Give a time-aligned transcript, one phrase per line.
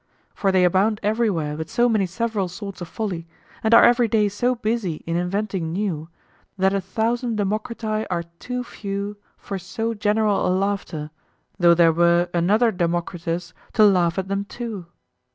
[0.33, 3.27] For they abound everywhere with so many several sorts of folly,
[3.63, 6.09] and are every day so busy in inventing new,
[6.57, 11.11] that a thousand Democriti are too few for so general a laughter
[11.59, 14.87] though there were another Democritus to laugh at them too.